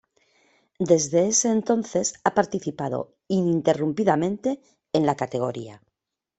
[0.79, 4.59] Desde ese entonces ha participado ininterrumpidamente
[4.93, 5.83] en la categoría.